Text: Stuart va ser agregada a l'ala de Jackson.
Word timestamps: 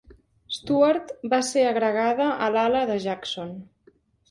Stuart 0.53 1.11
va 1.35 1.41
ser 1.51 1.67
agregada 1.73 2.31
a 2.47 2.49
l'ala 2.57 2.83
de 2.95 2.99
Jackson. 3.07 3.55